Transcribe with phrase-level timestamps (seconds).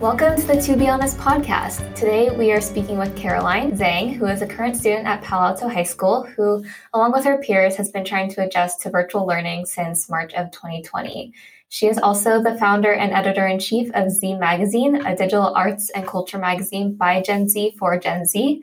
[0.00, 1.94] Welcome to the To Be Honest podcast.
[1.94, 5.68] Today we are speaking with Caroline Zhang, who is a current student at Palo Alto
[5.68, 9.66] High School, who, along with her peers, has been trying to adjust to virtual learning
[9.66, 11.34] since March of 2020.
[11.68, 15.90] She is also the founder and editor in chief of Z Magazine, a digital arts
[15.90, 18.62] and culture magazine by Gen Z for Gen Z.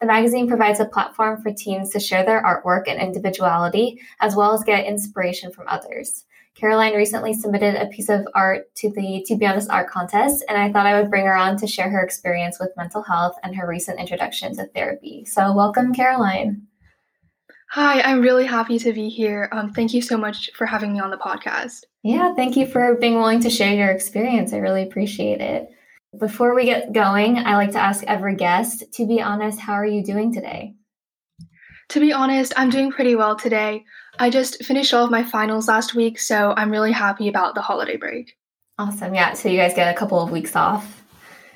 [0.00, 4.54] The magazine provides a platform for teens to share their artwork and individuality, as well
[4.54, 6.24] as get inspiration from others.
[6.58, 10.58] Caroline recently submitted a piece of art to the To Be Honest Art Contest, and
[10.58, 13.54] I thought I would bring her on to share her experience with mental health and
[13.54, 15.24] her recent introduction to therapy.
[15.24, 16.62] So, welcome, Caroline.
[17.70, 19.48] Hi, I'm really happy to be here.
[19.52, 21.84] Um, thank you so much for having me on the podcast.
[22.02, 24.52] Yeah, thank you for being willing to share your experience.
[24.52, 25.68] I really appreciate it.
[26.18, 29.86] Before we get going, I like to ask every guest, to be honest, how are
[29.86, 30.74] you doing today?
[31.90, 33.84] To be honest, I'm doing pretty well today.
[34.18, 37.62] I just finished all of my finals last week, so I'm really happy about the
[37.62, 38.36] holiday break.
[38.78, 39.14] Awesome.
[39.14, 39.32] Yeah.
[39.32, 41.02] So you guys get a couple of weeks off.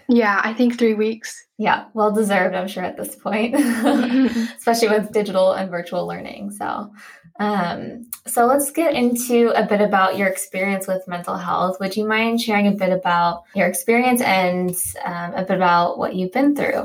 [0.08, 1.46] Yeah, I think three weeks.
[1.58, 3.54] Yeah, well deserved, I'm sure, at this point,
[4.56, 6.50] especially with digital and virtual learning.
[6.50, 6.92] So,
[7.38, 11.78] um, so let's get into a bit about your experience with mental health.
[11.78, 14.74] Would you mind sharing a bit about your experience and
[15.04, 16.84] um, a bit about what you've been through?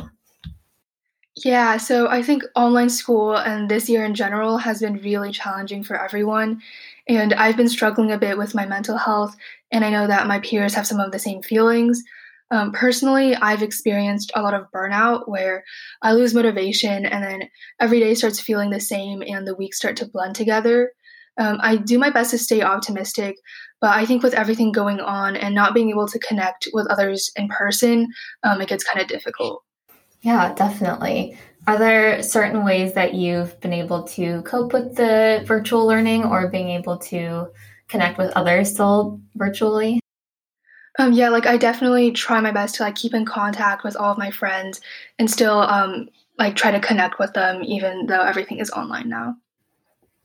[1.46, 5.84] Yeah, so I think online school and this year in general has been really challenging
[5.84, 6.62] for everyone.
[7.08, 9.36] And I've been struggling a bit with my mental health,
[9.72, 12.02] and I know that my peers have some of the same feelings.
[12.50, 15.64] Um, personally, I've experienced a lot of burnout where
[16.02, 17.50] I lose motivation and then
[17.80, 20.92] every day starts feeling the same and the weeks start to blend together.
[21.38, 23.36] Um, I do my best to stay optimistic,
[23.82, 27.30] but I think with everything going on and not being able to connect with others
[27.36, 28.08] in person,
[28.44, 29.64] um, it gets kind of difficult.
[30.22, 31.38] Yeah, definitely.
[31.68, 36.48] Are there certain ways that you've been able to cope with the virtual learning or
[36.48, 37.52] being able to
[37.88, 40.00] connect with others still virtually?
[41.00, 44.12] Um, yeah, like I definitely try my best to like keep in contact with all
[44.12, 44.82] of my friends
[45.20, 49.38] and still um, like try to connect with them even though everything is online now.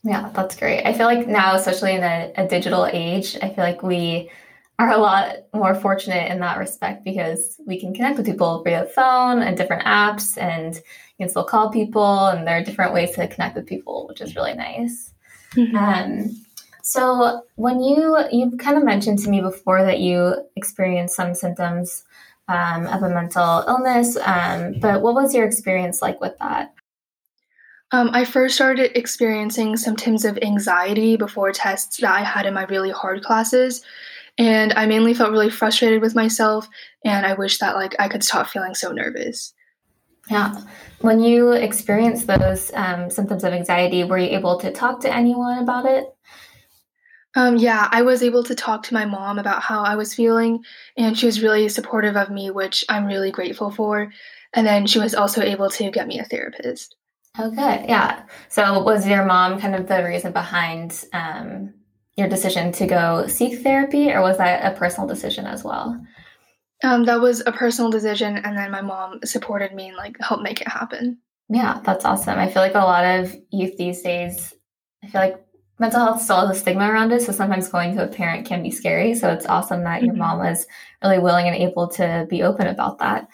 [0.05, 0.85] Yeah, that's great.
[0.85, 4.31] I feel like now, especially in a, a digital age, I feel like we
[4.79, 8.87] are a lot more fortunate in that respect because we can connect with people via
[8.87, 10.83] phone and different apps and you
[11.21, 14.35] can still call people and there are different ways to connect with people, which is
[14.35, 15.13] really nice.
[15.55, 15.77] Mm-hmm.
[15.77, 16.45] Um,
[16.83, 22.05] so when you you kind of mentioned to me before that you experienced some symptoms
[22.49, 26.75] um, of a mental illness, um, but what was your experience like with that?
[27.93, 32.65] Um, I first started experiencing symptoms of anxiety before tests that I had in my
[32.65, 33.85] really hard classes,
[34.39, 36.69] and I mainly felt really frustrated with myself,
[37.05, 39.53] and I wish that like I could stop feeling so nervous.
[40.31, 40.61] Yeah.
[41.01, 45.59] When you experienced those um, symptoms of anxiety, were you able to talk to anyone
[45.59, 46.07] about it?
[47.35, 50.65] Um, yeah, I was able to talk to my mom about how I was feeling,
[50.97, 54.13] and she was really supportive of me, which I'm really grateful for.
[54.53, 56.95] And then she was also able to get me a therapist.
[57.39, 57.89] Oh, good.
[57.89, 58.25] Yeah.
[58.49, 61.73] So, was your mom kind of the reason behind um,
[62.17, 66.01] your decision to go seek therapy, or was that a personal decision as well?
[66.85, 70.43] Um, that was a personal decision, and then my mom supported me and like helped
[70.43, 71.19] make it happen.
[71.49, 72.39] Yeah, that's awesome.
[72.39, 74.55] I feel like a lot of youth these days,
[75.05, 75.45] I feel like
[75.79, 77.23] mental health still has a stigma around it.
[77.23, 79.15] So sometimes going to a parent can be scary.
[79.15, 80.49] So it's awesome that your mom mm-hmm.
[80.49, 80.67] was
[81.03, 83.29] really willing and able to be open about that.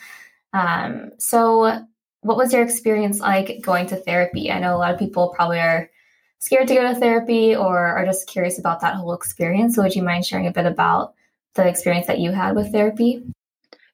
[0.52, 1.84] Um, so,
[2.22, 4.50] what was your experience like going to therapy?
[4.50, 5.90] I know a lot of people probably are
[6.38, 9.76] scared to go to therapy or are just curious about that whole experience.
[9.76, 11.14] So, would you mind sharing a bit about
[11.54, 13.22] the experience that you had with therapy?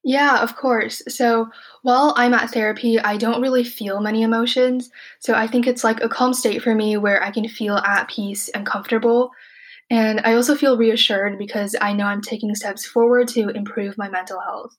[0.07, 1.03] Yeah, of course.
[1.09, 1.49] So
[1.81, 4.91] while I'm at therapy, I don't really feel many emotions.
[5.19, 8.09] So I think it's like a calm state for me where I can feel at
[8.09, 9.31] peace and comfortable.
[9.89, 14.11] And I also feel reassured because I know I'm taking steps forward to improve my
[14.11, 14.77] mental health.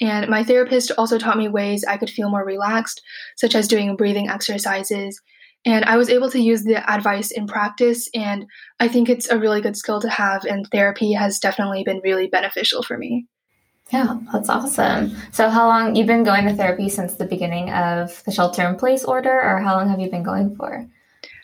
[0.00, 3.02] And my therapist also taught me ways I could feel more relaxed,
[3.36, 5.20] such as doing breathing exercises.
[5.64, 8.46] And I was able to use the advice in practice, and
[8.80, 12.26] I think it's a really good skill to have, and therapy has definitely been really
[12.26, 13.26] beneficial for me.
[13.92, 15.14] Yeah, that's awesome.
[15.32, 18.76] So, how long you've been going to therapy since the beginning of the shelter in
[18.76, 20.86] place order, or how long have you been going for?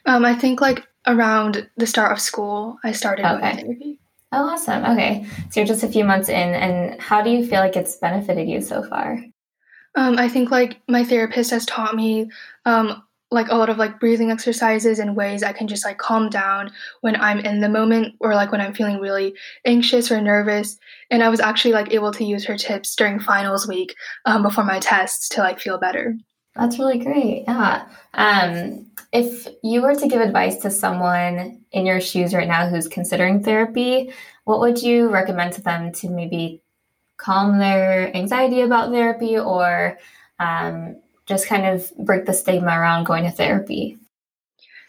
[0.07, 3.63] Um, I think like around the start of school, I started okay.
[3.63, 4.01] therapy.
[4.33, 4.85] Oh, awesome.
[4.85, 7.97] Okay, so you're just a few months in, and how do you feel like it's
[7.97, 9.23] benefited you so far?
[9.95, 12.31] Um, I think like my therapist has taught me
[12.65, 16.31] um, like a lot of like breathing exercises and ways I can just like calm
[16.31, 16.73] down
[17.03, 19.35] when I'm in the moment or like when I'm feeling really
[19.67, 20.79] anxious or nervous.
[21.11, 23.95] And I was actually like able to use her tips during finals week
[24.25, 26.17] um, before my tests to like feel better.
[26.57, 27.45] That's really great.
[27.47, 27.87] Yeah.
[28.15, 32.89] Um, if you were to give advice to someone in your shoes right now who's
[32.89, 34.13] considering therapy,
[34.45, 36.63] what would you recommend to them to maybe
[37.19, 39.99] calm their anxiety about therapy or
[40.41, 40.97] um,
[41.29, 43.99] just kind of break the stigma around going to therapy?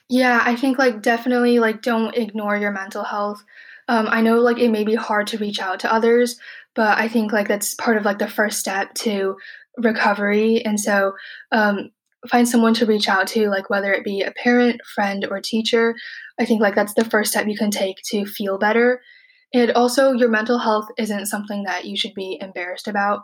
[0.10, 3.44] Yeah, I think like definitely like don't ignore your mental health.
[3.88, 6.40] Um, I know like it may be hard to reach out to others,
[6.76, 9.36] but I think like that's part of like the first step to
[9.78, 10.64] recovery.
[10.66, 11.14] And so
[11.52, 11.92] um,
[12.28, 15.96] find someone to reach out to, like whether it be a parent, friend, or teacher.
[16.40, 19.02] I think like that's the first step you can take to feel better.
[19.54, 23.22] And also, your mental health isn't something that you should be embarrassed about.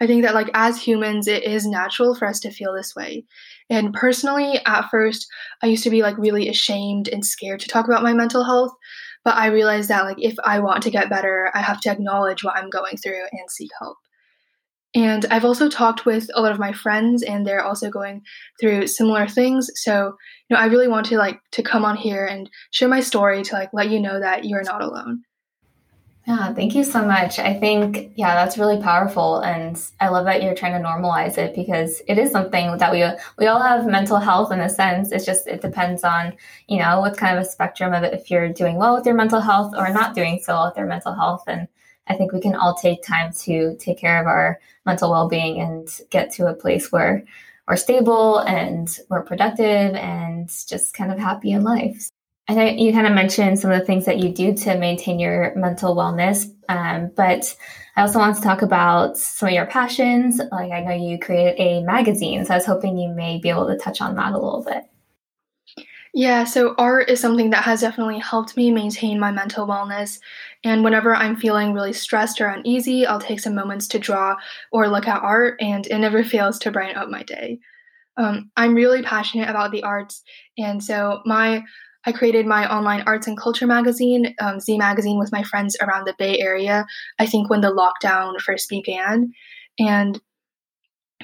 [0.00, 3.24] I think that, like, as humans, it is natural for us to feel this way.
[3.68, 5.26] And personally, at first,
[5.62, 8.72] I used to be like really ashamed and scared to talk about my mental health.
[9.24, 12.44] But I realized that, like, if I want to get better, I have to acknowledge
[12.44, 13.96] what I'm going through and seek help.
[14.94, 18.22] And I've also talked with a lot of my friends, and they're also going
[18.60, 19.68] through similar things.
[19.74, 20.16] So,
[20.48, 23.42] you know, I really want to like to come on here and share my story
[23.42, 25.24] to like let you know that you're not alone.
[26.28, 27.38] Yeah, thank you so much.
[27.38, 29.38] I think, yeah, that's really powerful.
[29.40, 33.02] And I love that you're trying to normalize it because it is something that we,
[33.38, 35.10] we all have mental health in a sense.
[35.10, 36.36] It's just, it depends on,
[36.66, 39.14] you know, what kind of a spectrum of it if you're doing well with your
[39.14, 41.44] mental health or not doing so well with your mental health.
[41.46, 41.66] And
[42.08, 45.58] I think we can all take time to take care of our mental well being
[45.62, 47.24] and get to a place where
[47.66, 52.10] we're stable and we're productive and just kind of happy in life.
[52.48, 55.18] I know you kind of mentioned some of the things that you do to maintain
[55.18, 57.54] your mental wellness, um, but
[57.94, 60.40] I also want to talk about some of your passions.
[60.50, 63.66] Like I know you created a magazine, so I was hoping you may be able
[63.66, 64.84] to touch on that a little bit.
[66.14, 70.18] Yeah, so art is something that has definitely helped me maintain my mental wellness.
[70.64, 74.36] And whenever I'm feeling really stressed or uneasy, I'll take some moments to draw
[74.72, 77.58] or look at art, and it never fails to brighten up my day.
[78.16, 80.22] Um, I'm really passionate about the arts,
[80.56, 81.62] and so my
[82.06, 86.06] I created my online arts and culture magazine, um, Z Magazine, with my friends around
[86.06, 86.86] the Bay Area.
[87.18, 89.32] I think when the lockdown first began,
[89.78, 90.20] and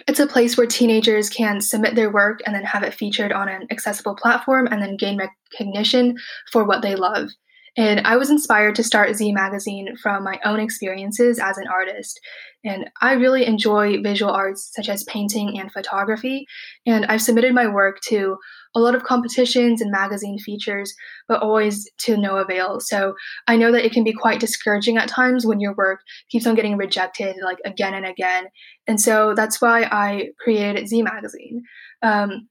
[0.08, 3.48] it's a place where teenagers can submit their work and then have it featured on
[3.48, 6.16] an accessible platform and then gain recognition
[6.50, 7.30] for what they love.
[7.76, 12.20] And I was inspired to start Z Magazine from my own experiences as an artist.
[12.64, 16.46] And I really enjoy visual arts such as painting and photography.
[16.86, 18.36] And I've submitted my work to
[18.76, 20.94] a lot of competitions and magazine features,
[21.28, 22.80] but always to no avail.
[22.80, 23.14] So
[23.46, 26.00] I know that it can be quite discouraging at times when your work
[26.30, 28.46] keeps on getting rejected like again and again.
[28.86, 31.62] And so that's why I created Z Magazine.
[32.02, 32.48] Um,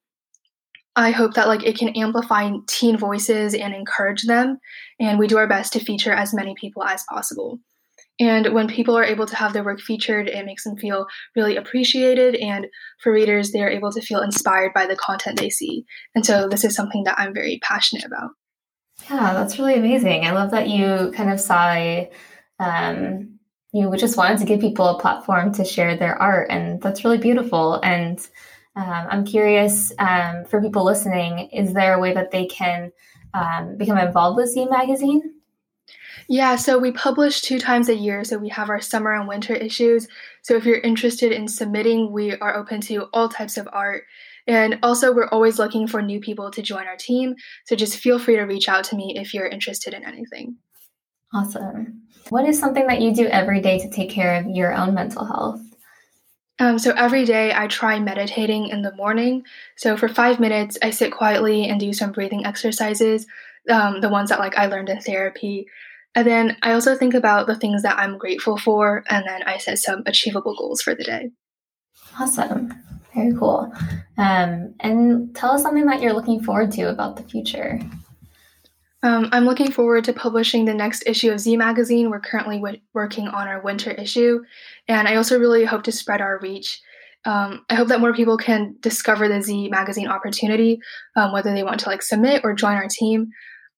[0.96, 4.60] I hope that like it can amplify teen voices and encourage them,
[5.00, 7.60] and we do our best to feature as many people as possible.
[8.20, 11.56] And when people are able to have their work featured, it makes them feel really
[11.56, 12.36] appreciated.
[12.36, 12.68] And
[13.02, 15.84] for readers, they are able to feel inspired by the content they see.
[16.14, 18.30] And so this is something that I'm very passionate about.
[19.10, 20.26] Yeah, that's really amazing.
[20.26, 22.06] I love that you kind of saw,
[22.60, 23.40] um,
[23.74, 26.52] you just wanted to give people a platform to share their art.
[26.52, 27.82] And that's really beautiful.
[27.82, 28.20] And
[28.76, 32.92] um, I'm curious um, for people listening, is there a way that they can
[33.34, 35.34] um, become involved with Z Magazine?
[36.30, 38.24] Yeah, so we publish two times a year.
[38.24, 40.08] So we have our summer and winter issues.
[40.42, 44.04] So if you're interested in submitting, we are open to all types of art.
[44.46, 47.36] And also, we're always looking for new people to join our team.
[47.66, 50.58] So just feel free to reach out to me if you're interested in anything.
[51.34, 52.02] Awesome.
[52.30, 55.26] What is something that you do every day to take care of your own mental
[55.26, 55.62] health?
[56.60, 59.44] Um, so every day I try meditating in the morning.
[59.76, 63.26] So for five minutes, I sit quietly and do some breathing exercises,
[63.70, 65.68] um, the ones that like I learned in therapy.
[66.16, 69.58] And then I also think about the things that I'm grateful for, and then I
[69.58, 71.32] set some achievable goals for the day.
[72.20, 72.72] Awesome.
[73.16, 73.74] Very cool.
[74.18, 77.80] Um, and tell us something that you're looking forward to about the future.
[79.04, 82.10] Um, I'm looking forward to publishing the next issue of Z Magazine.
[82.10, 84.42] We're currently w- working on our winter issue,
[84.88, 86.82] and I also really hope to spread our reach.
[87.26, 90.80] Um, I hope that more people can discover the Z Magazine opportunity,
[91.16, 93.30] um, whether they want to like submit or join our team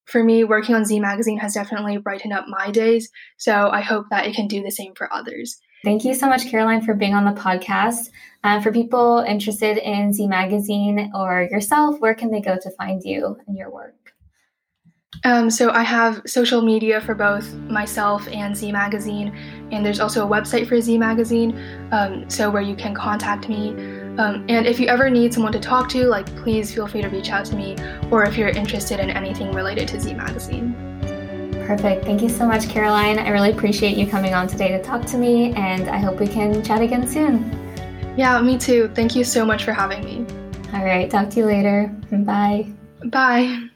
[0.06, 3.10] for me, working on Z Magazine has definitely brightened up my days.
[3.36, 5.58] So I hope that it can do the same for others.
[5.84, 8.08] Thank you so much, Caroline, for being on the podcast.
[8.42, 13.02] Uh, for people interested in Z Magazine or yourself, where can they go to find
[13.04, 14.05] you and your work?
[15.24, 19.36] Um, so I have social media for both myself and Z Magazine,
[19.72, 21.58] and there's also a website for Z Magazine,
[21.92, 23.70] um, so where you can contact me.
[24.18, 27.08] Um, and if you ever need someone to talk to, like please feel free to
[27.08, 27.76] reach out to me,
[28.10, 30.74] or if you're interested in anything related to Z Magazine.
[31.66, 32.04] Perfect.
[32.04, 33.18] Thank you so much, Caroline.
[33.18, 36.28] I really appreciate you coming on today to talk to me, and I hope we
[36.28, 37.50] can chat again soon.
[38.16, 38.90] Yeah, me too.
[38.94, 40.24] Thank you so much for having me.
[40.72, 41.10] All right.
[41.10, 41.94] Talk to you later.
[42.10, 42.66] Bye.
[43.04, 43.68] Bye.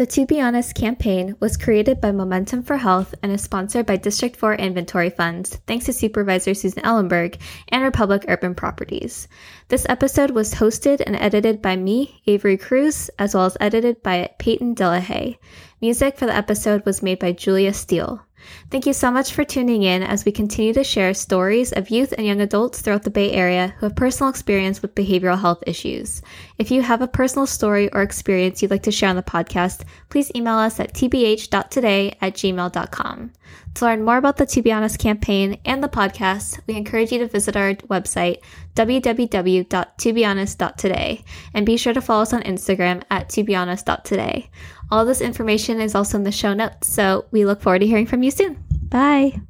[0.00, 3.98] The To Be Honest campaign was created by Momentum for Health and is sponsored by
[3.98, 7.38] District 4 Inventory Funds, thanks to Supervisor Susan Ellenberg
[7.68, 9.28] and Republic Urban Properties.
[9.68, 14.30] This episode was hosted and edited by me, Avery Cruz, as well as edited by
[14.38, 15.36] Peyton Dillahay.
[15.80, 18.22] Music for the episode was made by Julia Steele.
[18.70, 22.12] Thank you so much for tuning in as we continue to share stories of youth
[22.16, 26.22] and young adults throughout the Bay Area who have personal experience with behavioral health issues.
[26.58, 29.84] If you have a personal story or experience you'd like to share on the podcast,
[30.08, 33.32] please email us at tbh.today at gmail.com.
[33.74, 37.18] To learn more about the To Be Honest campaign and the podcast, we encourage you
[37.20, 38.38] to visit our website,
[38.74, 44.50] www.tobehonest.today, and be sure to follow us on Instagram at tobehonest.today.
[44.90, 48.06] All this information is also in the show notes, so we look forward to hearing
[48.06, 48.62] from you soon.
[48.88, 49.40] Bye.